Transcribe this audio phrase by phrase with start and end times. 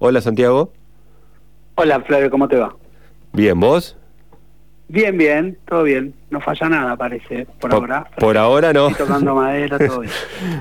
[0.00, 0.72] Hola Santiago.
[1.74, 2.76] Hola Flavio, ¿cómo te va?
[3.32, 3.96] Bien, ¿vos?
[4.86, 6.14] Bien, bien, todo bien.
[6.30, 8.08] No falla nada, parece, por, ahora.
[8.16, 8.90] Por ahora no.
[8.90, 10.12] Estoy tocando madera, todo bien.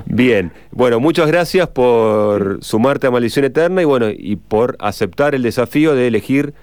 [0.07, 0.51] bien.
[0.71, 5.93] Bueno, muchas gracias por sumarte a Maldición Eterna y bueno, y por aceptar el desafío
[5.93, 6.55] de elegir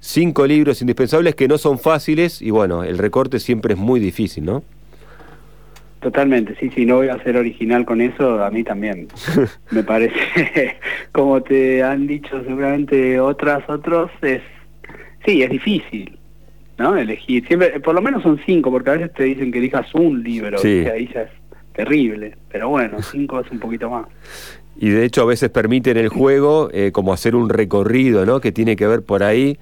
[0.00, 4.44] cinco libros indispensables que no son fáciles y bueno, el recorte siempre es muy difícil,
[4.44, 4.64] ¿no?
[6.00, 9.08] Totalmente, sí, sí, no voy a ser original con eso, a mí también.
[9.70, 10.76] Me parece,
[11.12, 14.42] como te han dicho seguramente otras, otros, es,
[15.24, 16.18] sí, es difícil,
[16.78, 16.96] ¿no?
[16.96, 20.22] Elegir, siempre, por lo menos son cinco, porque a veces te dicen que elijas un
[20.22, 20.82] libro, sí.
[20.84, 21.30] y ahí ya es
[21.72, 24.06] terrible, pero bueno, cinco es un poquito más.
[24.78, 28.40] Y de hecho a veces permiten el juego eh, como hacer un recorrido, ¿no?
[28.40, 29.58] Que tiene que ver por ahí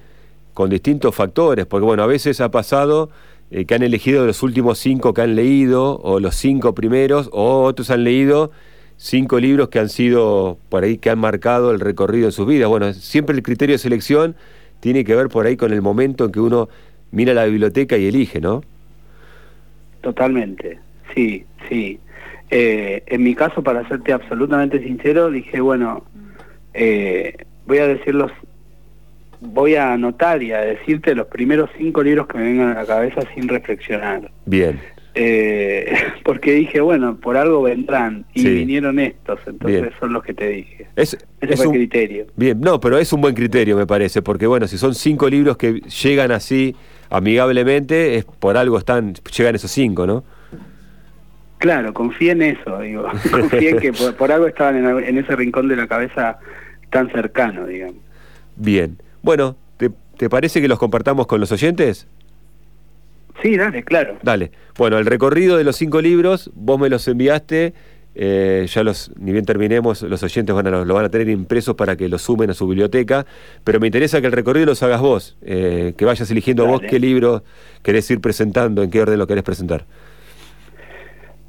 [0.53, 3.11] con distintos factores, porque bueno, a veces ha pasado
[3.55, 7.63] eh, que han elegido los últimos cinco que han leído, o los cinco primeros, o
[7.63, 8.51] otros han leído
[8.97, 12.69] cinco libros que han sido por ahí, que han marcado el recorrido de sus vidas.
[12.69, 14.35] Bueno, siempre el criterio de selección
[14.81, 16.69] tiene que ver por ahí con el momento en que uno
[17.13, 18.63] mira la biblioteca y elige, ¿no?
[20.01, 20.81] Totalmente,
[21.15, 22.01] sí, sí.
[22.51, 26.03] Eh, en mi caso, para serte absolutamente sincero, dije, bueno,
[26.73, 27.37] eh,
[27.69, 28.33] voy a decir los
[29.45, 32.87] voy a anotar y a decirte los primeros cinco libros que me vengan a la
[32.87, 34.31] cabeza sin reflexionar.
[34.47, 34.81] Bien.
[35.15, 40.49] Eh, porque dije, bueno, por algo vendrán y vinieron estos, entonces son los que te
[40.49, 40.87] dije.
[40.97, 42.27] Es, Ese fue el criterio.
[42.37, 45.57] Bien, no, pero es un buen criterio, me parece, porque bueno, si son cinco libros
[45.57, 46.75] que llegan así
[47.11, 50.25] amigablemente, es por algo están, llegan esos cinco, ¿no?
[51.59, 53.07] Claro, confía en eso, digo.
[53.31, 56.39] confía en que por, algo estaban en, en ese rincón de la cabeza
[56.91, 58.03] tan cercano, digamos.
[58.57, 58.99] Bien.
[59.25, 62.07] Bueno, ¿te, parece que los compartamos con los oyentes?
[63.43, 64.19] Sí, dale, claro.
[64.23, 64.51] Dale.
[64.77, 67.73] Bueno, el recorrido de los cinco libros, vos me los enviaste,
[68.15, 71.75] eh, ya los, ni bien terminemos, los oyentes van a, lo van a tener impresos
[71.75, 73.25] para que los sumen a su biblioteca,
[73.65, 77.01] pero me interesa que el recorrido los hagas vos, eh, que vayas eligiendo vos qué
[77.01, 77.45] libro
[77.83, 79.87] querés ir presentando, en qué orden lo querés presentar.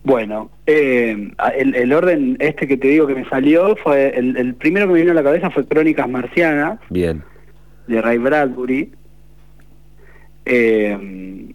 [0.06, 4.88] Bueno, eh, el, orden este que te digo que me salió fue, el, el primero
[4.88, 6.80] que me vino a la cabeza fue Crónicas Marcianas.
[6.90, 7.22] Bien
[7.88, 8.92] de Ray Bradbury.
[10.46, 11.52] Eh,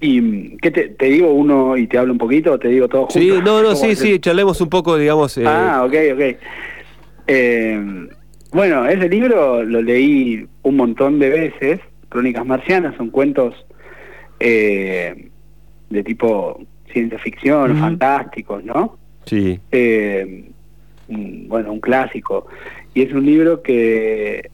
[0.00, 3.18] ¿Y qué te, digo uno y te hablo un poquito te digo todo junto?
[3.20, 5.38] Sí, no, no, sí, sí, charlemos un poco, digamos.
[5.38, 5.44] Eh...
[5.46, 6.38] Ah, ok, ok.
[7.28, 8.08] Eh,
[8.52, 13.54] bueno, ese libro lo leí un montón de veces, Crónicas Marcianas, son cuentos
[14.40, 15.30] eh,
[15.88, 16.60] de tipo
[16.92, 18.98] ciencia ficción, fantásticos, ¿no?
[19.24, 19.58] Sí.
[19.70, 20.50] Eh,
[21.08, 22.46] bueno, un clásico.
[22.92, 24.50] Y es un libro que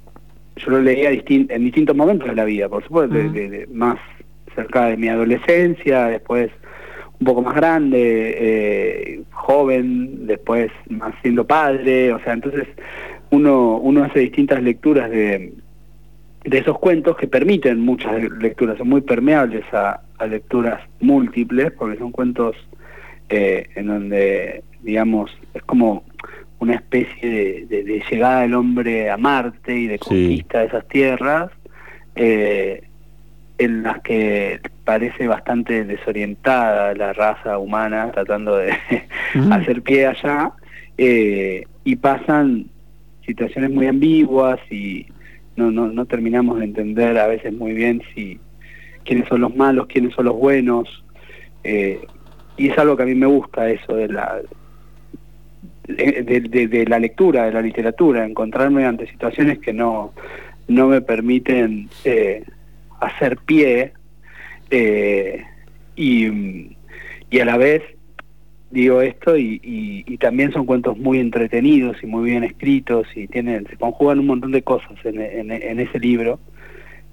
[0.59, 3.17] yo lo leía en distintos momentos de la vida, por supuesto,
[3.73, 3.99] más
[4.55, 6.51] cerca de mi adolescencia, después
[7.21, 12.67] un poco más grande, eh, joven, después más siendo padre, o sea, entonces
[13.31, 15.53] uno, uno hace distintas lecturas de,
[16.45, 22.11] de esos cuentos que permiten muchas lecturas, son muy permeables a, lecturas múltiples, porque son
[22.11, 22.57] cuentos
[23.29, 26.03] eh, en donde, digamos, es como
[26.61, 31.51] una especie de, llegada del hombre a Marte y de conquista de esas tierras,
[32.17, 32.83] eh,
[33.59, 38.73] en las que parece bastante desorientada la raza humana tratando de
[39.51, 40.53] hacer pie allá,
[40.97, 42.67] eh, y pasan
[43.25, 45.07] situaciones muy ambiguas y
[45.57, 48.41] no, no, no terminamos de entender a veces muy bien si
[49.05, 51.05] quiénes son los malos, quiénes son los buenos,
[51.65, 52.01] eh,
[52.57, 54.41] y es algo que a mí me gusta eso de la
[55.89, 60.13] de, la lectura, de la literatura, encontrarme ante situaciones que no,
[60.69, 62.45] no me permiten eh,
[63.01, 63.93] hacer pie
[64.71, 65.43] eh,
[65.97, 66.77] y,
[67.31, 67.83] y, a la vez
[68.71, 73.67] digo esto y, y, también son cuentos muy entretenidos y muy bien escritos y tienen
[73.67, 75.19] se conjugan un montón de cosas en,
[75.51, 76.39] en, ese libro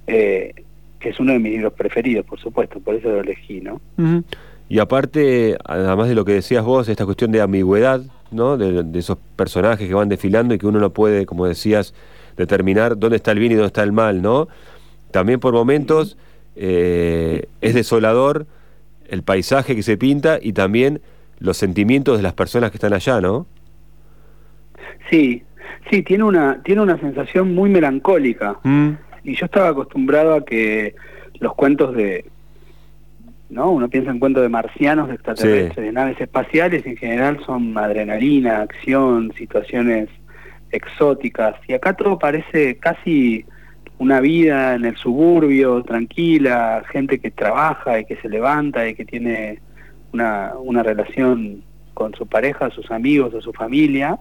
[0.05, 0.53] eh,
[0.99, 3.79] que es uno de mis libros preferidos por supuesto por eso lo elegí no
[4.67, 8.57] y aparte además de lo que decías vos esta cuestión de ambigüedad ¿no?
[8.57, 11.93] De, esos personajes que van desfilando y que uno no puede, como decías,
[12.37, 14.47] determinar dónde está el bien y dónde está el mal, ¿no?
[15.11, 16.17] También por momentos
[16.55, 18.47] eh, es desolador
[19.07, 21.01] el paisaje que se pinta y también
[21.39, 23.45] los sentimientos de las personas que están allá, ¿no?
[25.09, 25.43] Sí,
[25.89, 28.59] sí, tiene una, tiene una sensación muy melancólica.
[28.63, 28.91] Mm.
[29.23, 30.95] Y yo estaba acostumbrado a que
[31.39, 32.25] los cuentos de,
[33.49, 33.71] ¿no?
[33.71, 38.61] Uno piensa en cuentos de marcianos, de extraterrestres, de naves espaciales, en general son adrenalina,
[38.61, 40.09] acción, situaciones
[40.71, 41.55] exóticas.
[41.67, 43.45] Y acá todo parece casi
[43.97, 49.05] una vida en el suburbio, tranquila, gente que trabaja y que se levanta y que
[49.05, 49.59] tiene
[50.11, 51.63] una, una relación
[51.93, 54.19] con su pareja, sus amigos o su familia.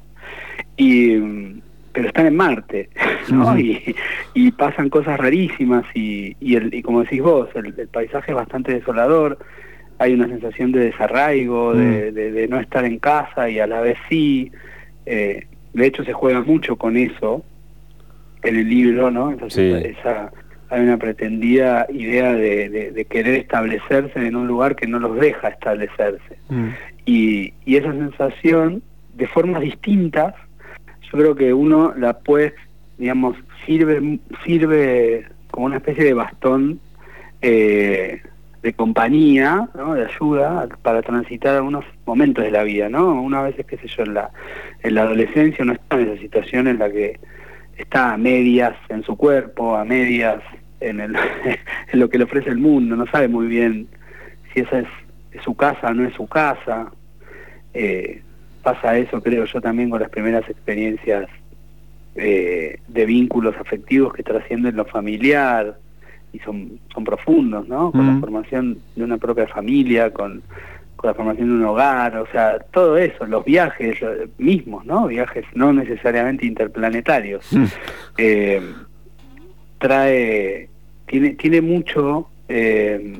[0.76, 1.62] Y,
[1.94, 2.90] pero están en Marte,
[3.30, 3.58] ¿no?
[3.58, 3.94] y,
[4.34, 8.74] y, pasan cosas rarísimas y, y, el, y como decís vos, el, paisaje es bastante
[8.74, 9.38] desolador,
[9.98, 12.14] hay una sensación de desarraigo, de, mm.
[12.14, 14.50] de, no estar en casa y a la vez sí.
[15.06, 17.44] Eh, de hecho se juega mucho con eso
[18.42, 19.30] en el libro, ¿no?
[19.30, 20.32] Entonces, esa,
[20.70, 25.48] hay una pretendida idea de, de, querer establecerse en un lugar que no los deja
[25.48, 26.38] establecerse.
[26.48, 26.68] Mm.
[27.06, 28.82] Y, y esa sensación,
[29.14, 30.34] de formas distintas,
[31.14, 32.54] yo creo que uno la puede,
[32.98, 36.80] digamos, sirve, sirve como una especie de bastón
[37.40, 38.20] eh,
[38.62, 39.94] de compañía, ¿no?
[39.94, 43.22] de ayuda para transitar algunos momentos de la vida, ¿no?
[43.22, 44.30] Una vez, qué sé yo, en la,
[44.82, 47.20] en la adolescencia uno está en esa situación en la que
[47.76, 50.42] está a medias en su cuerpo, a medias
[50.80, 51.14] en, el,
[51.92, 53.86] en lo que le ofrece el mundo, no sabe muy bien
[54.52, 54.88] si esa es,
[55.44, 56.90] su casa o no es su casa.
[57.72, 58.22] Eh,
[58.64, 61.28] pasa eso, creo yo, también con las primeras experiencias
[62.16, 65.76] eh, de vínculos afectivos que trascienden lo familiar
[66.32, 67.92] y son, son profundos, ¿no?
[67.92, 70.42] Con la formación de una propia familia, con,
[70.96, 73.98] con la formación de un hogar, o sea, todo eso, los viajes
[74.38, 75.06] mismos, ¿no?
[75.06, 77.48] Viajes no necesariamente interplanetarios.
[78.18, 78.60] Eh,
[79.78, 80.68] trae,
[81.06, 83.18] tiene, tiene mucho, eh,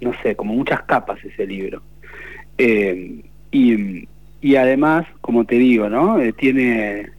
[0.00, 1.82] no sé, como muchas capas ese libro.
[2.58, 4.08] Eh, y,
[4.40, 6.20] y además, como te digo, ¿no?
[6.20, 7.10] Eh, tiene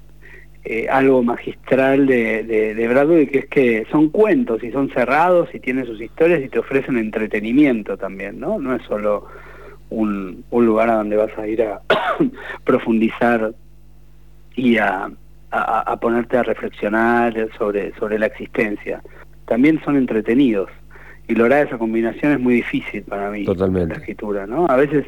[0.63, 5.49] eh, algo magistral de, de, de, Bradbury, que es que son cuentos y son cerrados
[5.53, 8.59] y tienen sus historias y te ofrecen entretenimiento también, ¿no?
[8.59, 9.25] No es solo
[9.89, 11.81] un, un lugar a donde vas a ir a
[12.63, 13.53] profundizar
[14.55, 15.11] y a,
[15.51, 19.01] a, a, ponerte a reflexionar sobre, sobre la existencia.
[19.45, 20.69] También son entretenidos.
[21.27, 23.45] Y lograr esa combinación es muy difícil para mí.
[23.45, 23.95] Totalmente.
[23.95, 24.65] La escritura, ¿no?
[24.67, 25.05] A veces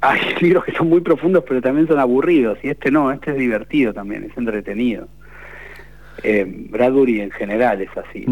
[0.00, 3.36] hay libros que son muy profundos pero también son aburridos y este no, este es
[3.36, 5.08] divertido también, es entretenido.
[6.22, 8.26] Eh, Bradbury en general es así.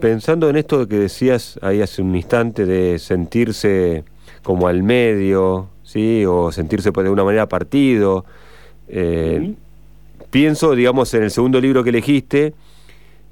[0.00, 4.04] Pensando en esto que decías ahí hace un instante de sentirse
[4.42, 6.24] como al medio, ¿sí?
[6.26, 8.24] o sentirse pues, de una manera partido,
[8.88, 9.52] eh,
[10.30, 12.54] pienso, digamos, en el segundo libro que elegiste,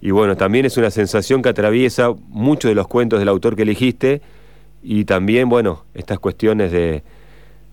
[0.01, 3.63] y bueno, también es una sensación que atraviesa muchos de los cuentos del autor que
[3.63, 4.21] elegiste,
[4.83, 7.03] y también, bueno, estas cuestiones de,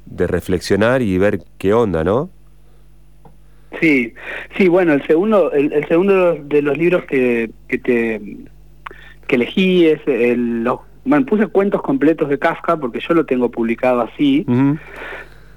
[0.06, 2.30] de reflexionar y ver qué onda, ¿no?
[3.80, 4.14] Sí,
[4.58, 8.22] sí, bueno, el segundo, el, segundo de los libros que, que te
[9.28, 13.50] que elegí es el, los, bueno, puse cuentos completos de Kafka porque yo lo tengo
[13.50, 14.46] publicado así,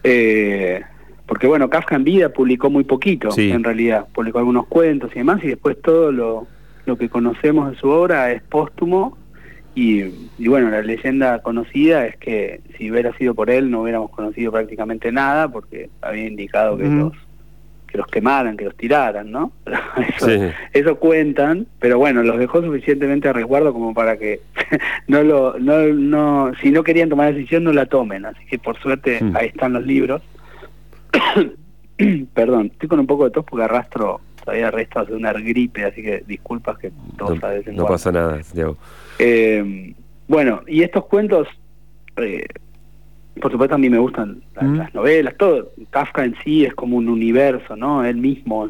[0.05, 0.83] eh,
[1.27, 5.43] porque bueno, Kafka en vida publicó muy poquito, en realidad, publicó algunos cuentos y demás,
[5.44, 6.47] y después todo lo,
[6.87, 9.17] lo que conocemos de su obra es póstumo
[9.81, 14.51] y, bueno, la leyenda conocida es que si hubiera sido por él no hubiéramos conocido
[14.51, 17.13] prácticamente nada porque había indicado que los
[17.87, 19.51] que los quemaran, que los tiraran, ¿no?
[20.17, 20.29] Eso,
[20.75, 24.41] eso cuentan, pero bueno, los dejó suficientemente a resguardo como para que
[25.07, 28.79] no lo, no, no, si no querían tomar decisión no la tomen, así que por
[28.79, 30.21] suerte ahí están los libros.
[32.35, 36.03] Perdón, estoy con un poco de tos porque arrastro todavía restos de una gripe, así
[36.03, 38.39] que disculpas que todos no, no pasa nada.
[39.19, 39.94] Eh,
[40.29, 41.49] bueno, y estos cuentos,
[42.17, 42.47] eh,
[43.41, 45.73] por supuesto a mí me gustan las, novelas, todo.
[45.91, 48.05] Kafka en sí es como un universo, ¿no?
[48.05, 48.69] Él mismo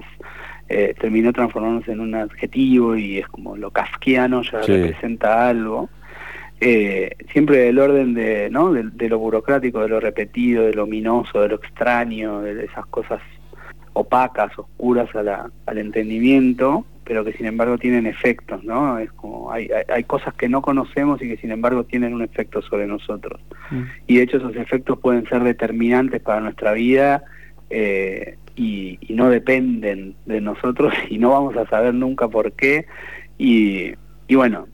[0.69, 5.88] eh, terminó transformándose en un adjetivo y es como lo kafkiano ya representa algo.
[6.61, 8.73] Eh, siempre del orden de, ¿no?
[8.73, 13.21] De, lo burocrático, de lo repetido, de lo ominoso, de lo extraño, de esas cosas
[13.93, 18.99] opacas, oscuras a la, al entendimiento, pero que sin embargo tienen efectos, ¿no?
[18.99, 22.61] Es como hay, hay, cosas que no conocemos y que sin embargo tienen un efecto
[22.61, 23.41] sobre nosotros.
[23.71, 23.83] Mm.
[24.07, 27.25] Y de hecho esos efectos pueden ser determinantes para nuestra vida
[27.71, 32.85] eh, y, no dependen de nosotros y no vamos a saber nunca por qué.
[33.38, 33.95] Y,
[34.27, 34.69] y bueno,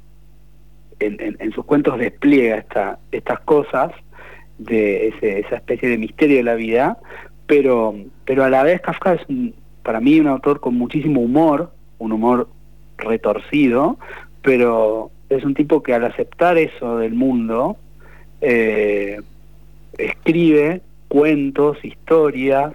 [0.98, 3.92] en, en, sus cuentos despliega esta, estas cosas
[4.58, 6.98] de ese, esa especie de misterio de la vida,
[7.46, 9.26] pero, pero a la vez Kafka es
[9.84, 12.48] para mí un autor con muchísimo humor, un humor
[12.98, 13.98] retorcido,
[14.42, 17.76] pero es un tipo que al aceptar eso del mundo,
[18.40, 19.20] eh,
[19.98, 22.72] escribe cuentos, historias,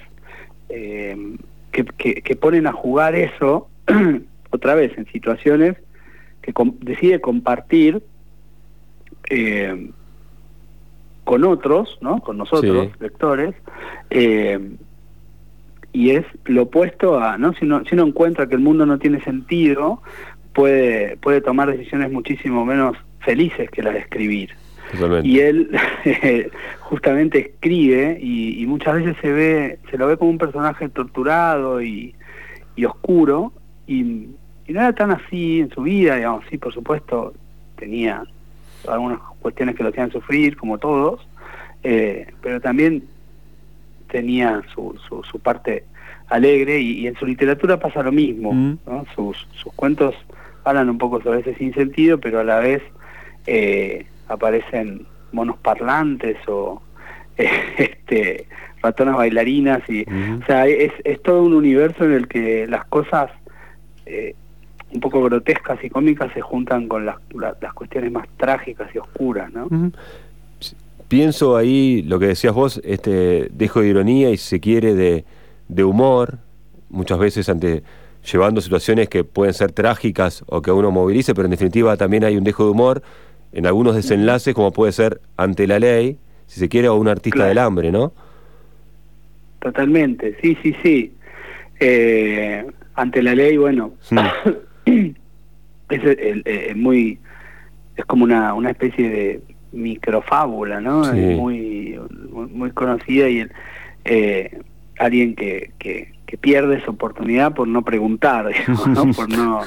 [0.70, 1.38] eh,
[1.72, 1.84] que,
[2.22, 3.70] que, ponen a jugar eso
[4.50, 5.76] otra vez en situaciones
[6.42, 8.02] que decide compartir
[9.30, 9.92] eh,
[11.24, 12.20] con otros, ¿no?
[12.22, 13.54] con nosotros, lectores,
[15.92, 17.54] y es lo opuesto a, ¿no?
[17.54, 20.02] Si uno, si uno encuentra que el mundo no tiene sentido,
[20.54, 24.52] puede, puede tomar decisiones muchísimo menos felices que las de escribir.
[25.24, 25.70] Y él
[26.80, 32.16] justamente escribe y, muchas veces se ve, se lo ve como un personaje torturado y,
[32.86, 33.52] oscuro
[33.88, 34.30] y,
[34.68, 37.34] no era tan así en su vida, digamos, sí, por supuesto,
[37.76, 38.24] tenía
[38.88, 41.28] algunas cuestiones que lo hacían sufrir, como todos,
[41.84, 43.04] eh, pero también
[44.12, 45.86] tenía su, su, parte
[46.28, 48.78] alegre y, en su literatura pasa lo mismo, mm.
[49.16, 50.16] sus, sus cuentos
[50.64, 52.82] hablan un poco sobre ese sinsentido, pero a la vez
[53.48, 56.82] eh, aparecen monos parlantes o
[57.38, 58.48] este,
[58.82, 63.32] ratonas bailarinas y o sea es, es, todo un universo en el que las cosas
[64.06, 64.36] eh,
[64.94, 67.18] un poco grotescas y cómicas se juntan con las,
[67.62, 69.68] las cuestiones más trágicas y oscuras ¿no?
[71.10, 75.26] Pienso ahí lo que decías vos este dejo de ironía y si se quiere de,
[75.68, 76.40] de humor
[76.90, 77.84] muchas veces ante
[78.24, 82.38] llevando situaciones que pueden ser trágicas o que uno movilice pero en definitiva también hay
[82.38, 83.04] un dejo de humor
[83.52, 87.46] en algunos desenlaces, como puede ser ante la ley, si se quiere, o un artista
[87.46, 88.14] del hambre, ¿no?
[89.60, 91.14] Totalmente, sí, sí, sí.
[91.80, 93.94] Eh, ante la ley, bueno,
[94.86, 97.20] es muy,
[97.96, 101.14] es como una, una especie de microfábula, ¿no?
[101.14, 102.00] muy,
[102.32, 103.46] muy, conocida y
[104.06, 104.60] eh,
[104.98, 109.14] alguien que, que, que, pierde su oportunidad por no preguntar, digamos, ¿no?
[109.14, 109.62] por no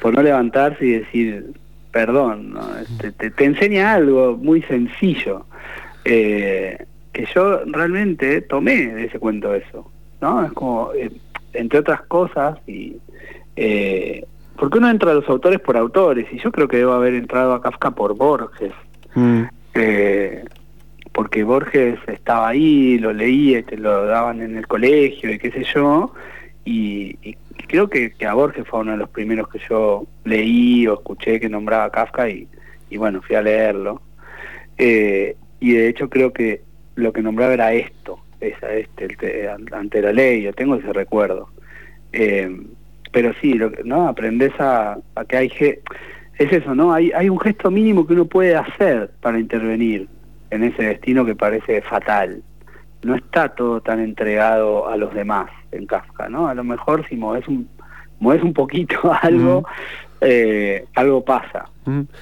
[0.00, 1.52] por no levantarse y decir
[1.90, 2.54] perdón,
[3.00, 5.46] este, te, enseña algo muy sencillo,
[6.04, 9.90] eh, que yo realmente tomé de ese cuento eso,
[10.20, 10.44] ¿no?
[10.44, 11.10] Es como, eh,
[11.54, 12.96] entre otras cosas, y
[13.56, 14.24] eh,
[14.56, 17.52] porque uno entra a los autores por autores, y yo creo que debo haber entrado
[17.52, 18.72] a Kafka por Borges,
[19.14, 19.42] mm.
[21.12, 25.64] porque Borges estaba ahí, lo leía, te lo daban en el colegio, y qué sé
[25.64, 26.12] yo,
[26.64, 27.36] y, y
[27.68, 31.48] creo que, a Borges fue uno de los primeros que yo leí o escuché que
[31.48, 32.48] nombraba Kafka y,
[32.96, 34.02] bueno, fui a leerlo.
[34.76, 36.62] Eh, y de hecho creo que
[36.94, 41.50] lo que nombraba era esto, esa, este, ante la ley, yo tengo ese recuerdo.
[42.12, 42.50] Eh,
[43.12, 44.08] pero sí, lo, ¿no?
[44.08, 45.52] Aprendes a, a que hay...
[46.38, 46.92] Es eso, ¿no?
[46.92, 50.08] Hay, hay un gesto mínimo que uno puede hacer para intervenir
[50.50, 52.42] en ese destino que parece fatal
[53.02, 56.48] no está todo tan entregado a los demás en Kafka, ¿no?
[56.48, 57.68] A lo mejor si mueves un,
[58.18, 59.64] mueves un poquito algo,
[60.20, 61.68] eh, algo pasa.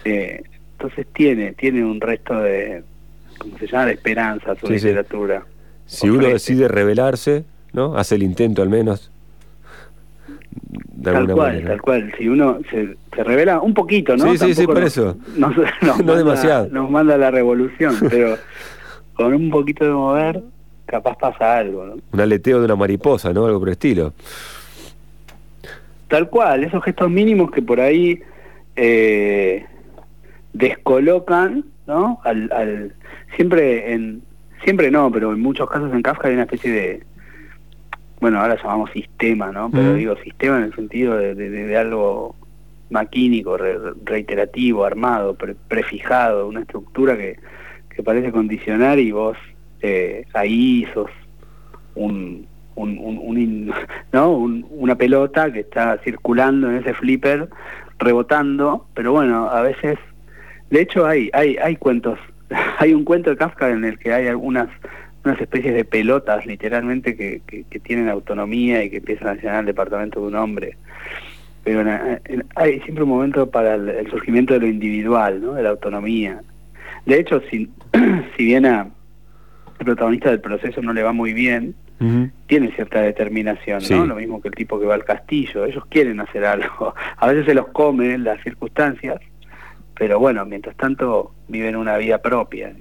[0.04, 0.42] Eh,
[0.72, 2.82] entonces tiene, tiene un resto de,
[3.38, 5.44] ¿cómo se llama?, de esperanza su literatura.
[5.86, 7.96] Si uno decide rebelarse, ¿no?
[7.96, 9.10] Hace el intento al menos.
[11.02, 12.14] Tal cual, tal cual.
[12.18, 14.30] Si uno se, se revela un poquito, ¿no?
[14.32, 15.16] Sí, sí, sí, por eso.
[15.36, 16.68] no demasiado.
[16.70, 18.36] Nos manda la revolución, pero
[19.14, 20.42] con un poquito de mover
[20.86, 21.84] capaz pasa algo.
[21.84, 21.96] ¿no?
[22.12, 23.46] Un aleteo de una mariposa, ¿no?
[23.46, 24.14] Algo por el estilo.
[26.08, 28.20] Tal cual, esos gestos mínimos que por ahí
[28.76, 29.66] eh,
[30.52, 32.20] descolocan, ¿no?
[32.24, 32.92] Al, al,
[33.34, 34.22] siempre en
[34.62, 37.06] siempre no, pero en muchos casos en Kafka hay una especie de
[38.20, 39.70] bueno, ahora llamamos sistema, ¿no?
[39.70, 42.34] Pero digo sistema en el sentido de, de, algo
[42.90, 43.56] maquínico,
[44.04, 45.36] reiterativo, armado,
[45.68, 47.36] prefijado, una estructura que,
[47.94, 49.36] que parece condicionar y vos
[49.82, 51.10] eh, ahí sos
[51.94, 52.46] un,
[52.76, 53.72] un,
[54.12, 54.30] ¿no?
[54.30, 57.48] una pelota que está circulando en ese flipper,
[57.98, 59.98] rebotando, pero bueno, a veces,
[60.70, 62.18] de hecho hay, hay, hay cuentos,
[62.78, 64.68] hay un cuento de Kafka en el que hay algunas
[65.26, 69.66] unas especies de pelotas literalmente que, que, tienen autonomía y que empiezan a llenar el
[69.66, 70.76] departamento de un hombre
[71.66, 71.82] pero
[72.54, 75.54] hay siempre un momento para el, surgimiento de lo individual, ¿no?
[75.54, 76.40] de la autonomía.
[77.04, 77.68] De hecho, si,
[78.36, 78.88] si bien a,
[79.80, 81.74] el protagonista del proceso no le va muy bien,
[82.46, 84.06] tiene cierta determinación, ¿no?
[84.06, 87.46] Lo mismo que el tipo que va al castillo, ellos quieren hacer algo, a veces
[87.46, 89.20] se los comen las circunstancias,
[89.98, 92.72] pero bueno, mientras tanto viven una vida propia.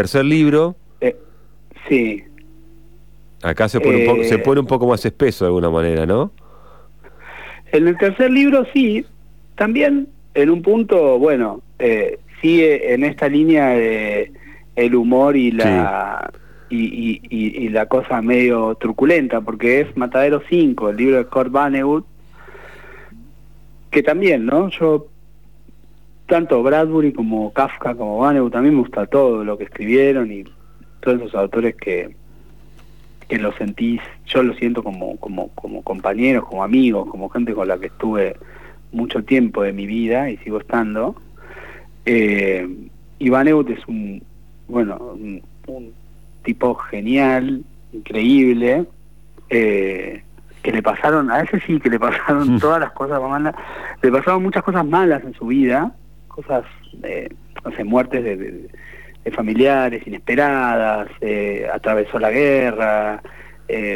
[0.00, 0.76] Tercer libro.
[1.02, 1.14] Eh,
[1.86, 2.24] sí.
[3.42, 6.06] Acá se pone, un poco, se eh, pone un poco más espeso de alguna manera,
[6.06, 6.32] ¿no?
[7.70, 9.04] En el tercer libro sí,
[9.56, 14.32] también en un punto, bueno, eh, sigue en esta línea de
[14.74, 16.32] el humor y la
[16.70, 22.06] y, y, la cosa medio truculenta, porque es Matadero 5, el libro de Kurt Vonnegut,
[23.90, 24.70] que también, ¿no?
[24.70, 25.08] Yo,
[26.30, 30.44] tanto Bradbury como Kafka como Vonnegut, también me gusta todo lo que escribieron y
[31.00, 32.14] todos esos autores que,
[33.28, 37.66] que lo sentís, yo lo siento como, como, como compañeros, como amigos, como gente con
[37.66, 38.36] la que estuve
[38.92, 41.16] mucho tiempo de mi vida y sigo estando.
[42.06, 42.68] Eh,
[43.18, 44.22] Iván Eut es un,
[44.68, 44.96] bueno,
[45.66, 45.92] un,
[46.44, 48.86] tipo genial, increíble,
[49.50, 50.22] eh,
[50.62, 53.54] que le pasaron, a ese sí que le pasaron todas las cosas malas,
[54.00, 55.92] le pasaron muchas cosas malas en su vida,
[56.42, 56.64] cosas,
[57.64, 58.68] no sé, muertes de,
[59.32, 61.08] familiares inesperadas,
[61.72, 63.22] atravesó la guerra,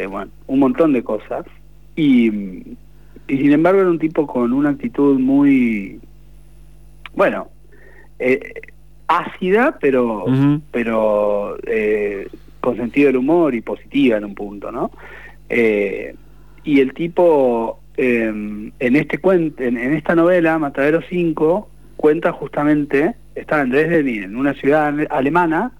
[0.09, 1.45] bueno, un montón de cosas.
[1.95, 2.27] Y,
[3.27, 5.99] y sin embargo era un tipo con una actitud muy,
[7.13, 7.49] bueno,
[9.07, 10.25] ácida, pero,
[10.71, 11.57] pero
[12.65, 14.91] con sentido del humor y positiva en un punto, ¿no?
[15.49, 16.15] Eh,
[16.63, 23.61] y el tipo, em, en este cuento, en, esta novela, Matadero 5, cuenta justamente, estaba
[23.61, 25.71] en Dresden, en una ciudad alemana,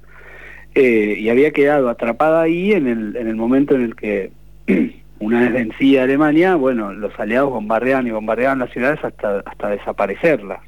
[0.74, 4.32] eh, y había quedado atrapada ahí en el, en el momento en el que,
[5.20, 10.60] una vez vencida Alemania, bueno, los aliados bombardeaban y bombardeaban las ciudades hasta, hasta desaparecerlas.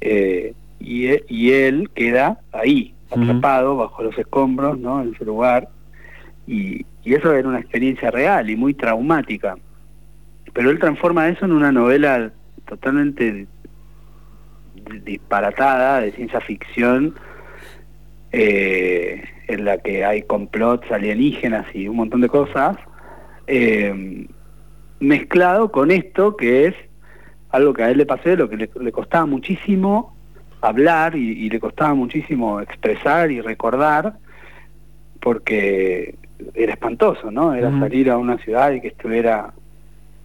[0.00, 5.02] Eh, y, y él queda ahí, atrapado bajo los escombros, ¿no?
[5.02, 5.68] En su lugar.
[6.46, 9.56] Y, eso era una experiencia real y muy traumática.
[10.52, 12.32] Pero él transforma eso en una novela
[12.66, 13.46] totalmente
[15.04, 17.14] disparatada de ciencia ficción,
[18.32, 22.76] eh, en la que hay complots alienígenas y un montón de cosas,
[23.46, 24.26] eh,
[25.00, 26.74] mezclado con esto que es
[27.50, 30.16] algo que a él le pasó, lo que le costaba muchísimo
[30.60, 34.14] hablar y, le costaba muchísimo expresar y recordar
[35.20, 36.16] porque
[36.54, 37.54] era espantoso, ¿no?
[37.54, 39.52] Era salir a una ciudad y que estuviera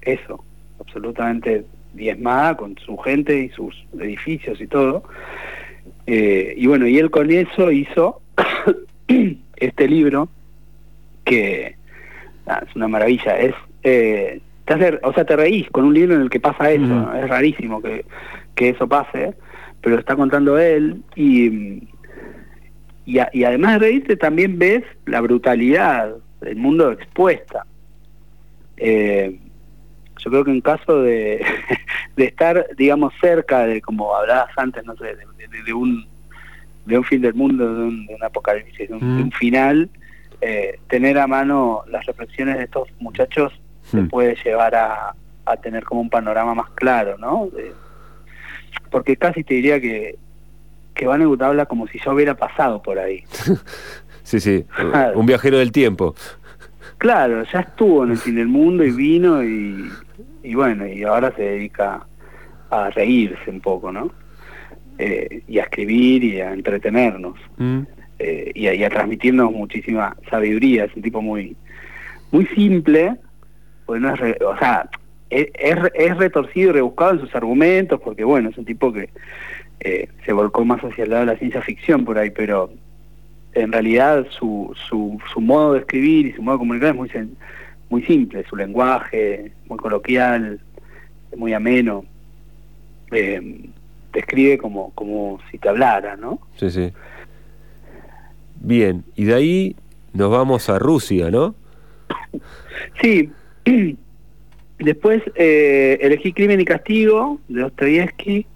[0.01, 0.43] eso,
[0.79, 5.03] absolutamente diezmada con su gente y sus edificios y todo.
[6.07, 8.21] Eh, y bueno, y él con eso hizo
[9.55, 10.29] este libro
[11.23, 11.75] que
[12.47, 16.29] es una maravilla, es eh, te o sea, te reís con un libro en el
[16.29, 18.05] que pasa eso, es rarísimo que,
[18.55, 19.33] que eso pase
[19.81, 21.87] pero está contando él y,
[23.05, 27.65] y, además de reírte también ves la brutalidad del mundo expuesta.
[28.77, 29.39] Eh,
[30.23, 31.43] yo creo que en caso de,
[32.15, 35.15] de, estar, digamos, cerca de, como hablabas antes, no sé,
[35.65, 36.05] de, un
[36.85, 39.31] de un fin del mundo, de un, apocalipsis, de un, mm.
[39.31, 39.89] final,
[40.41, 43.53] eh, tener a mano las reflexiones de estos muchachos
[43.91, 44.09] te mm.
[44.09, 47.49] puede llevar a, a tener como un panorama más claro, ¿no?
[48.89, 50.17] porque casi te diría que,
[50.93, 53.23] que Van habla como si yo hubiera pasado por ahí.
[54.23, 54.65] sí, sí,
[55.15, 56.15] un viajero del tiempo.
[56.97, 59.89] Claro, ya estuvo en el fin del mundo y vino y,
[60.43, 62.05] y bueno, y ahora se dedica
[62.69, 64.11] a reírse un poco, ¿no?
[64.97, 67.79] Eh, y a escribir y a entretenernos mm.
[68.19, 70.85] eh, y, a, y, a, transmitirnos muchísima sabiduría.
[70.85, 71.55] Es un tipo muy
[72.31, 73.15] muy simple,
[73.85, 74.89] pues no es, o sea,
[75.29, 79.09] es, retorcido y rebuscado en sus argumentos, porque bueno, es un tipo que
[79.81, 82.71] eh, se volcó más hacia el lado de la ciencia ficción por ahí, pero
[83.53, 87.09] en realidad su, su, su modo de escribir y su modo de comunicar es muy,
[87.91, 90.59] muy simple, su lenguaje, muy coloquial,
[91.37, 92.03] muy ameno.
[93.11, 93.69] Eh,
[94.11, 96.39] te escribe como, como si te hablara, ¿no?
[96.55, 96.91] Sí, sí.
[98.55, 99.75] Bien, y de ahí
[100.13, 101.53] nos vamos a Rusia, ¿no?
[103.01, 103.29] Sí,
[104.81, 108.47] Después eh, elegí Crimen y Castigo de Dostoyevsky,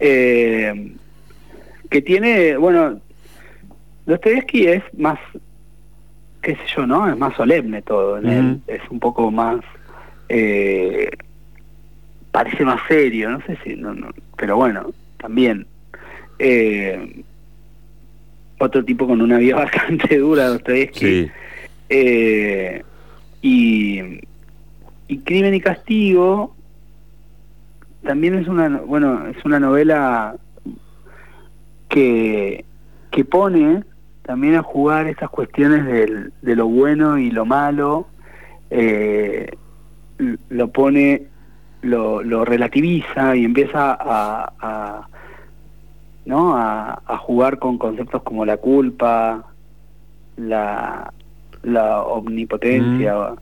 [0.00, 0.92] eh,
[1.90, 2.98] que tiene, bueno,
[4.06, 5.18] Dostoyevsky es más,
[6.44, 7.08] qué sé yo, ¿no?
[7.10, 9.60] Es más solemne todo en él, es un poco más,
[10.28, 11.10] eh,
[12.30, 15.66] parece más serio, no sé si, no, no, pero bueno, también.
[16.38, 17.22] Eh,
[18.58, 21.30] otro tipo con una vida bastante dura, Dostoyevsky.
[21.88, 22.80] Sí.
[23.42, 24.20] y
[25.08, 26.54] y Crimen y Castigo
[28.02, 30.36] también es una, bueno, es una novela
[31.88, 32.64] que,
[33.10, 33.82] que pone
[34.24, 38.06] también a jugar estas cuestiones del, de lo bueno y lo malo,
[38.70, 39.56] eh,
[40.48, 41.26] lo pone,
[41.82, 45.08] lo, lo, relativiza y empieza a, a
[46.24, 46.56] ¿no?
[46.56, 49.44] A, a, jugar con conceptos como la culpa,
[50.36, 51.12] la,
[51.62, 53.36] la omnipotencia, mm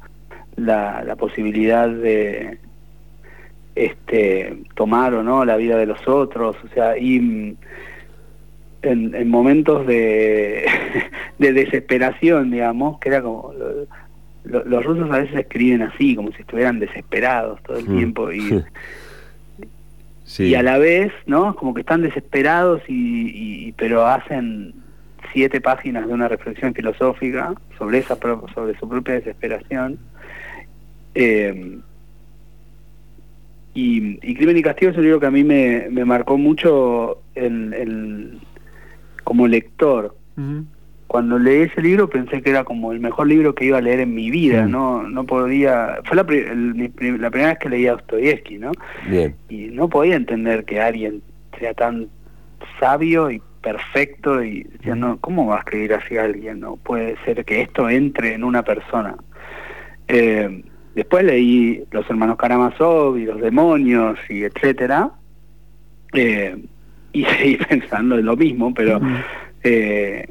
[0.56, 2.58] la, la posibilidad de
[3.74, 7.56] este tomar o no la vida de los otros, o sea, y
[8.82, 10.66] en, en momentos de,
[11.38, 13.52] de desesperación, digamos, que era como...
[14.44, 17.96] los rusos a veces escriben así, como si estuvieran desesperados todo el mm.
[17.96, 18.62] tiempo y,
[20.38, 21.54] y a la vez, ¿no?
[21.54, 24.74] Como que están desesperados y, y, pero hacen
[25.32, 28.16] siete páginas de una reflexión filosófica sobre esa
[28.54, 29.98] sobre su propia desesperación
[31.14, 31.78] eh,
[33.74, 38.38] y, Crimen y Castigo es un libro que a mí me, me marcó mucho el,
[39.24, 40.16] como lector.
[41.06, 44.00] Cuando leí ese libro pensé que era como el mejor libro que iba a leer
[44.00, 45.98] en mi vida, no no podía...
[46.04, 48.72] Fue la, la primera vez que leía a Dostoyevsky, ¿no?
[49.48, 51.22] Y no podía entender que alguien
[51.58, 52.08] sea tan
[52.80, 56.60] sabio y perfecto y decía, no, ¿cómo va a escribir así a alguien?
[56.60, 59.16] No puede ser que esto entre en una persona.
[60.08, 65.10] Eh, después leí Los Hermanos Karamazov y Los Demonios y etcétera,
[66.12, 66.56] eh,
[67.12, 69.00] y seguí pensando en lo mismo, pero
[69.62, 70.28] eh,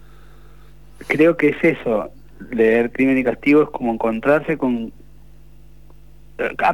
[1.07, 2.09] creo que es eso,
[2.51, 4.91] leer Crimen y Castigo es como encontrarse con...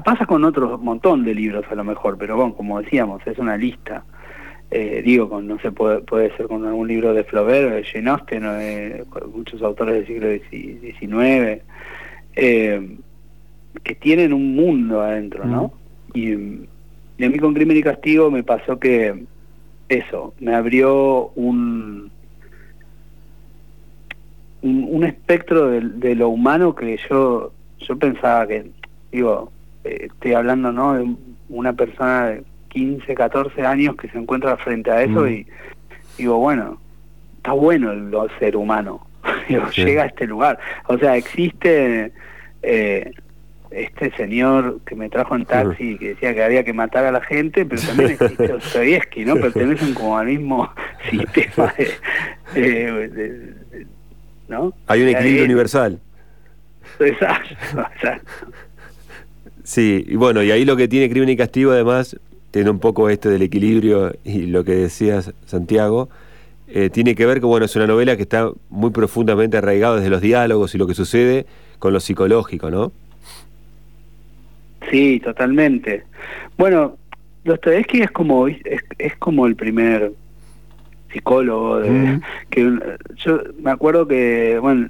[0.06, 3.58] Pasa con otro montón de libros a lo mejor, pero bueno, como decíamos, es una
[3.58, 4.06] lista.
[4.72, 8.10] Eh, digo, con, no sé, puede, puede ser con algún libro de Flaubert de Jane
[8.10, 11.62] Austen o de muchos autores del siglo XIX,
[12.36, 12.98] eh,
[13.84, 15.74] que tienen un mundo adentro, ¿no?
[16.14, 19.26] Y, a mí con Crimen y Castigo me pasó que
[19.90, 22.12] eso, me abrió un,
[24.62, 28.70] un, espectro de, lo humano que yo, yo pensaba que,
[29.12, 29.52] digo,
[29.84, 30.94] eh, estoy hablando, ¿no?
[30.94, 31.16] De
[31.50, 32.28] una persona...
[32.28, 32.44] De,
[32.78, 35.28] 15, 14 años que se encuentra frente a eso mm.
[35.28, 35.48] y
[36.18, 36.80] digo, bueno,
[37.38, 39.08] está bueno el, ser humano,
[39.76, 40.60] llega a este lugar.
[40.88, 42.12] O sea, existe
[42.62, 43.12] eh,
[43.72, 47.22] este señor que me trajo en taxi que decía que había que matar a la
[47.22, 49.36] gente, pero también existe Dostoyevsky, ¿no?
[49.42, 50.70] Pertenecen como al mismo
[51.10, 51.74] sistema
[52.54, 53.54] de,
[54.48, 54.74] ¿no?
[54.88, 56.00] Hay un equilibrio universal.
[57.00, 57.56] Exacto,
[57.96, 58.32] exacto.
[59.64, 62.18] Sí, y bueno, y ahí lo que tiene Crimen y Castigo además
[62.52, 66.10] tiene un poco este del equilibrio y lo que decías, Santiago,
[66.70, 70.10] eh, tiene que ver que bueno, es una novela que está muy profundamente arraigada desde
[70.10, 71.46] los diálogos y lo que sucede
[71.80, 72.92] con lo psicológico, ¿no?
[74.90, 76.04] Sí, totalmente.
[76.58, 76.98] Bueno,
[77.44, 78.58] Dostoevsky es como es,
[78.98, 80.12] es como el primer
[81.12, 82.20] psicólogo de,
[82.50, 82.78] que
[83.16, 84.90] yo me acuerdo que bueno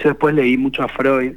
[0.00, 1.36] yo después leí mucho a Freud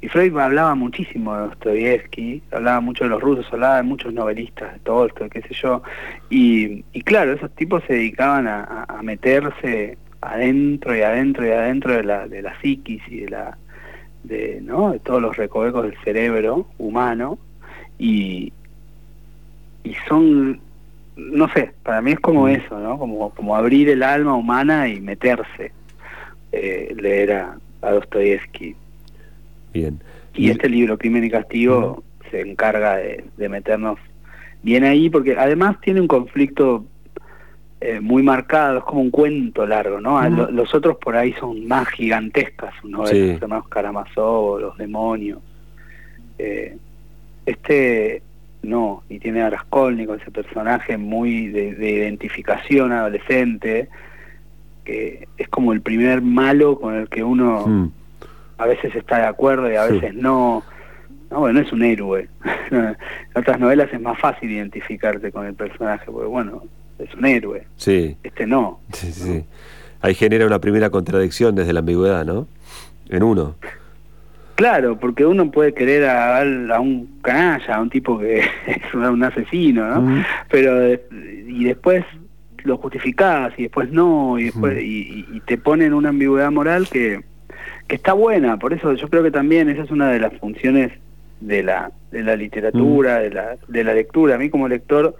[0.00, 4.72] y Freud hablaba muchísimo de Dostoyevsky, hablaba mucho de los rusos, hablaba de muchos novelistas,
[4.74, 5.82] de Tolstoy, qué sé yo.
[6.30, 12.04] Y, y claro, esos tipos se dedicaban a, meterse adentro y adentro y adentro de
[12.04, 13.58] la, de la psiquis y de la
[14.24, 14.92] de, ¿no?
[14.92, 17.38] de todos los recovecos del cerebro humano
[17.98, 18.52] y,
[19.84, 20.60] y son
[21.18, 22.48] no sé, para mí es como mm.
[22.48, 22.98] eso, ¿no?
[22.98, 25.72] Como, como abrir el alma humana y meterse,
[26.52, 28.76] eh, leer a, a Dostoyevsky.
[29.72, 30.00] Bien.
[30.34, 33.98] Y, este libro, Crimen y Castigo, se encarga de, meternos
[34.62, 36.84] bien ahí, porque además tiene un conflicto
[37.80, 40.20] eh, muy marcado, es como un cuento largo, ¿no?
[40.28, 45.40] los otros por ahí son más gigantescas, uno de los hermanos Karamazov, los demonios.
[46.38, 46.76] Eh,
[47.46, 48.22] este
[48.62, 53.88] no, y tiene a Raskolnikov, ese personaje muy de, identificación adolescente,
[54.84, 57.66] que es como el primer malo con el que uno...
[57.66, 57.90] Mm
[58.58, 60.62] a veces está de acuerdo y a veces no.
[61.30, 62.28] No, bueno, es un héroe.
[62.70, 62.96] en
[63.34, 66.62] otras novelas es más fácil identificarte con el personaje, porque bueno,
[66.98, 67.66] es un héroe.
[67.76, 68.16] Sí.
[68.22, 68.80] Este no.
[68.92, 69.44] Sí, sí.
[70.00, 72.46] Ahí genera una primera contradicción desde la ambigüedad, ¿no?
[73.08, 73.56] En uno.
[74.54, 79.22] Claro, porque uno puede querer a, a un canalla, a un tipo que es un
[79.22, 80.24] asesino, ¿no?
[80.50, 82.04] Pero, y después
[82.64, 87.22] lo justificás y después no, y después, y, y te ponen una ambigüedad moral que
[87.88, 90.92] que está buena, por eso yo creo que también esa es una de las funciones
[91.40, 93.22] de la, de la literatura, mm.
[93.22, 94.34] de, la, de la lectura.
[94.34, 95.16] A mí como lector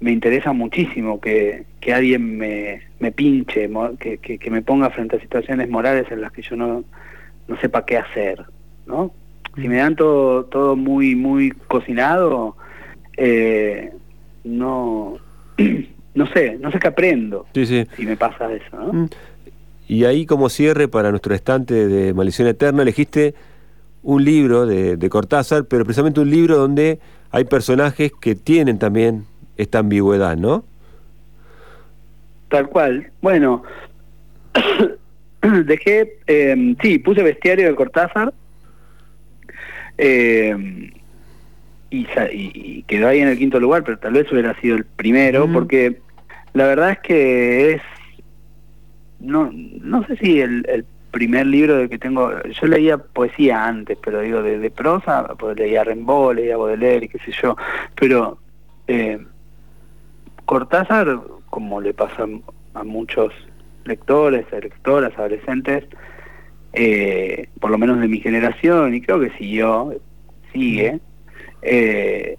[0.00, 5.20] me interesa muchísimo que, que alguien me, me pinche, que, que, me ponga frente a
[5.20, 6.84] situaciones morales en las que yo no,
[7.48, 8.44] no sepa qué hacer,
[8.86, 9.12] ¿no?
[9.56, 12.56] Si me dan todo, todo muy, muy cocinado,
[13.16, 13.90] eh,
[14.44, 15.18] no,
[16.14, 18.92] no sé, no sé qué aprendo si me pasa eso, ¿no?
[18.92, 19.08] Mm.
[19.90, 23.34] Y ahí como cierre para nuestro estante de Maldición Eterna elegiste
[24.04, 27.00] un libro de, Cortázar, pero precisamente un libro donde
[27.32, 29.24] hay personajes que tienen también
[29.60, 30.64] esta ambigüedad, ¿no?
[32.48, 33.10] Tal cual.
[33.20, 33.62] Bueno,
[35.66, 38.32] dejé, eh, sí, puse bestiario de Cortázar
[39.98, 40.92] eh,
[41.90, 46.00] y, quedó ahí en el quinto lugar, pero tal vez hubiera sido el primero, porque
[46.54, 47.82] la verdad es que es
[49.20, 54.20] no, no sé si el, primer libro de que tengo, yo leía poesía antes, pero
[54.20, 57.56] digo de, prosa, pues leía Rimbaud, leía Baudelaire y qué sé yo,
[57.96, 58.38] pero
[58.86, 59.18] eh,
[60.50, 62.26] Cortázar, como le pasa
[62.74, 63.32] a muchos
[63.84, 65.84] lectores, lectoras, adolescentes,
[66.72, 69.94] eh, por lo menos de mi generación, y creo que siguió,
[70.52, 70.98] sigue,
[71.62, 72.36] eh,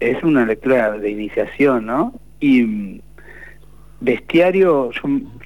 [0.00, 2.14] es una lectura de iniciación, ¿no?
[2.40, 3.02] Y
[4.00, 4.90] Bestiario,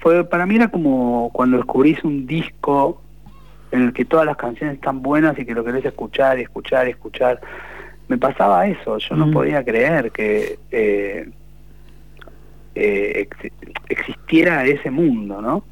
[0.01, 3.03] fue para mí era como cuando descubrís un disco
[3.73, 6.87] en el que todas las canciones están buenas y que lo querés escuchar y escuchar
[6.87, 7.41] y escuchar.
[8.07, 9.33] Me pasaba eso, yo no mm.
[9.33, 11.31] podía creer que, eh,
[12.75, 13.29] eh,
[13.89, 15.65] existiera ese mundo, ¿no?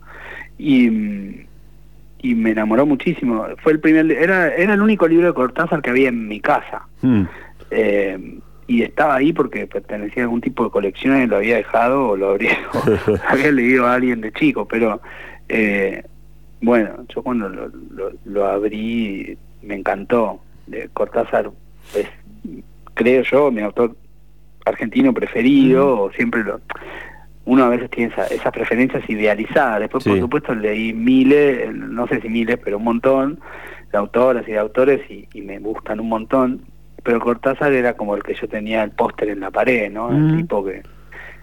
[0.58, 1.46] Y,
[2.22, 3.46] y me enamoró muchísimo.
[3.62, 6.86] Fue el primer, era, era el único libro de Cortázar que había en mi casa.
[7.00, 7.24] Hmm.
[7.70, 12.08] Eh, y estaba ahí porque pertenecía a algún tipo de colección y lo había dejado
[12.08, 12.56] o lo habría,
[13.28, 15.00] había leído a alguien de chico, pero
[15.48, 16.02] eh,
[16.60, 17.70] bueno, yo cuando lo,
[18.24, 20.40] lo, abrí me encantó.
[20.66, 21.50] De Cortázar
[21.94, 22.06] es,
[22.94, 23.96] creo yo, mi autor
[24.64, 26.60] argentino preferido, o siempre lo
[27.44, 29.80] uno a veces tiene esas preferencias idealizadas.
[29.80, 33.40] Después, por supuesto, leí miles, no sé si miles, pero un montón
[33.90, 36.62] de autoras y de autores y, me gustan un montón.
[37.02, 40.10] Pero Cortázar era como el que yo tenía el póster en la pared, ¿no?
[40.12, 40.82] El tipo que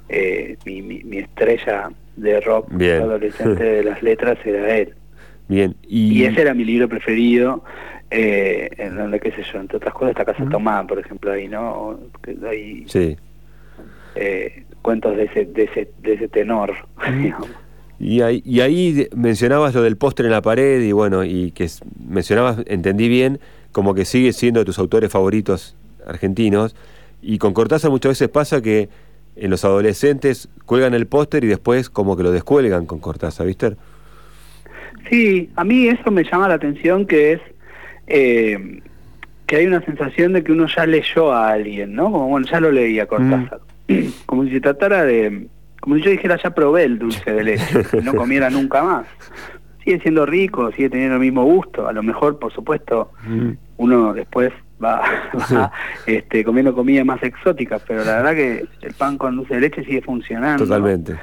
[0.08, 4.94] eh, mi, mi, estrella de rock adolescente de las letras era él.
[5.50, 5.76] Bien.
[5.86, 6.24] Y...
[6.24, 7.64] ese era mi libro preferido,
[8.12, 11.48] eh, en donde, qué sé yo, entre otras cosas, esta Casa Tomada, por ejemplo, ahí,
[11.48, 12.00] ¿no?
[12.48, 13.18] Ahí, sí.
[14.16, 16.74] Eh, cuentos de ese, de ese, de ese tenor.
[18.02, 21.68] Y ahí, y ahí mencionabas lo del póster en la pared y bueno, y que
[22.08, 23.42] mencionabas, entendí bien,
[23.74, 25.76] como que sigue siendo de tus autores favoritos
[26.08, 26.78] argentinos.
[27.22, 28.88] Y con Cortázar muchas veces pasa que
[29.36, 33.76] en los adolescentes cuelgan el póster y después como que lo descuelgan con Cortázar, ¿viste?
[35.10, 37.42] Sí, a mí eso me llama la atención que es
[38.10, 38.82] eh,
[39.46, 42.12] que hay una sensación de que uno ya leyó a alguien, ¿no?
[42.12, 43.62] Como bueno, ya lo leía Cortázar.
[44.26, 45.48] como si se tratara de,
[45.80, 49.08] como si yo dijera ya probé el dulce de leche, que no comiera nunca más.
[49.84, 53.52] Sigue siendo rico, sigue teniendo el mismo gusto, a lo mejor, por supuesto, mm.
[53.78, 54.52] uno después
[54.84, 55.02] va,
[56.06, 59.84] este, comiendo comida más exótica, pero la verdad que el pan con dulce de leche
[59.84, 60.64] sigue funcionando.
[60.64, 61.16] Totalmente.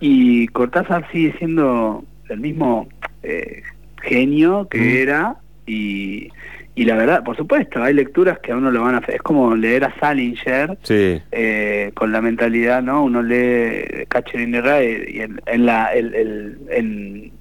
[0.00, 2.88] Y Cortázar sigue siendo el mismo
[3.22, 3.62] eh,
[4.02, 4.96] genio que mm.
[4.96, 5.36] era
[5.68, 6.30] y
[6.78, 9.16] y la verdad, por supuesto, hay lecturas que a uno lo van a hacer.
[9.16, 13.02] Es como leer a Salinger eh, con la mentalidad, ¿no?
[13.02, 17.32] Uno lee Catcher in the Rye y en, la, el, el, en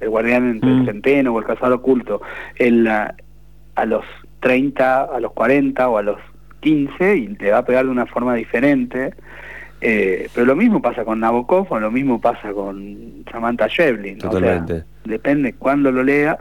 [0.00, 0.86] el guardián entre el mm.
[0.86, 2.20] centeno o el cazador oculto,
[2.56, 3.14] en a
[3.86, 4.04] los
[4.40, 6.18] 30, a los 40 o a los
[6.62, 9.14] 15 y te va a pegar de una forma diferente.
[9.80, 14.18] Eh, pero lo mismo pasa con Nabokov o lo mismo pasa con Samantha Shevlin.
[14.18, 14.82] Totalmente.
[15.04, 16.38] depende cuándo lo leas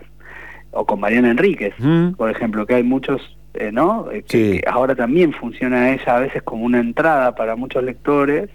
[0.75, 1.73] o con Mariana Enríquez,
[2.17, 4.11] por ejemplo, que hay muchos, eh, ¿no?
[4.11, 8.49] Eh, que, ahora también funciona ella a veces como una entrada para muchos lectores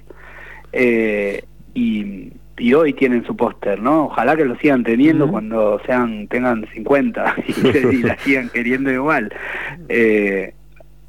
[0.72, 1.42] eh,
[1.74, 2.30] y,
[2.74, 4.04] hoy tienen su póster, ¿no?
[4.04, 7.36] Ojalá que lo sigan teniendo cuando sean tengan 50
[7.90, 9.32] y, la sigan queriendo igual.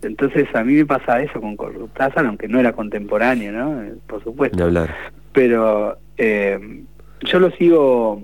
[0.02, 3.84] entonces a mí me pasa eso con Cortázar, aunque no era contemporáneo, ¿no?
[4.08, 4.64] Por supuesto.
[4.64, 4.96] hablar.
[5.34, 8.24] Pero yo lo sigo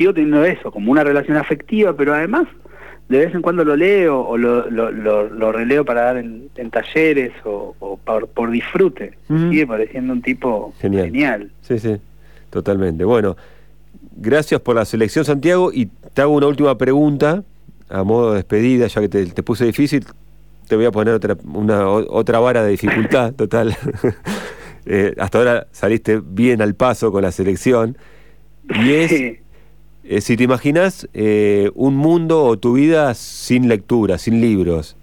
[0.00, 2.48] sigo teniendo eso, como una relación afectiva, pero además
[3.10, 7.32] de vez en cuando lo leo o lo, lo, lo, releo para dar en, talleres
[7.44, 7.98] o,
[8.32, 9.18] por, disfrute.
[9.26, 11.50] Sigue pareciendo un tipo genial.
[11.60, 11.96] Sí, sí,
[12.48, 13.04] totalmente.
[13.04, 13.36] Bueno,
[14.16, 17.42] gracias por la selección, Santiago, y te hago una última pregunta
[17.90, 20.06] a modo de despedida, ya que te, puse difícil,
[20.66, 23.76] te voy a poner otra, una, otra vara de dificultad, total.
[24.86, 27.98] Eh, hasta ahora saliste bien al paso con la selección.
[28.82, 29.40] Y es
[30.10, 34.96] eh, si te imaginas eh, un mundo o tu vida sin lectura, sin libros.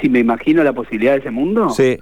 [0.00, 1.70] Si me imagino la posibilidad de ese mundo.
[1.70, 1.98] Sí.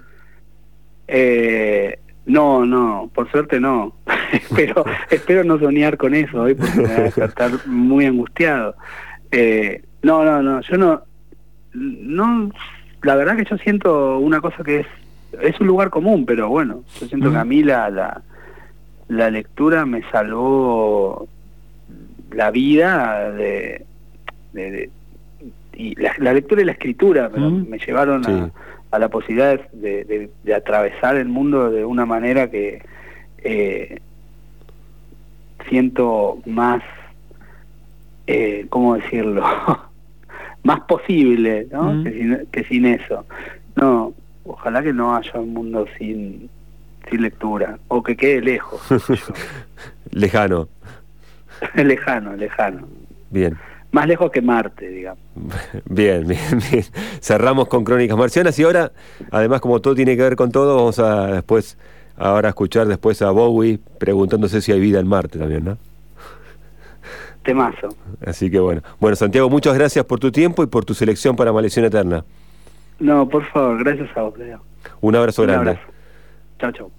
[1.07, 3.95] Eh, no, no, por suerte no.
[4.31, 8.75] espero, espero no soñar con eso hoy porque me va a estar muy angustiado.
[10.03, 11.01] no, no, no, yo no,
[11.73, 12.51] no,
[13.01, 14.87] la verdad que yo siento una cosa que es,
[15.41, 18.21] es un lugar común, pero bueno, yo siento que a mí la, la
[19.17, 21.27] la lectura me salvó
[22.31, 23.85] la vida de,
[25.73, 27.69] y la, lectura y la escritura mm.
[27.69, 28.51] me llevaron
[28.91, 32.81] a, la posibilidad de, atravesar el mundo de una manera que
[33.39, 33.99] eh,
[35.69, 36.83] siento más
[38.27, 39.43] eh, cómo decirlo
[40.63, 41.93] más posible ¿no?
[41.93, 42.03] Mm.
[42.03, 43.25] que, sin, que sin eso
[43.75, 44.13] no
[44.45, 46.49] ojalá que no haya un mundo sin
[47.13, 48.81] sin lectura, o que quede lejos.
[50.11, 50.67] lejano.
[51.75, 52.87] lejano, lejano.
[53.29, 53.55] Bien.
[53.91, 55.21] Más lejos que Marte, digamos.
[55.85, 56.83] Bien, bien, bien.
[57.21, 58.91] Cerramos con Crónicas Marcianas y ahora,
[59.29, 61.77] además como todo tiene que ver con todo, vamos a después,
[62.17, 65.77] ahora escuchar después a Bowie preguntándose si hay vida en Marte también, ¿no?
[67.43, 67.89] Temazo.
[68.25, 68.81] Así que bueno.
[68.99, 72.25] Bueno, Santiago, muchas gracias por tu tiempo y por tu selección para Maldición Eterna.
[72.99, 74.33] No, por favor, gracias a vos,
[75.01, 75.77] Un abrazo grande.
[76.57, 76.91] Chao, chao.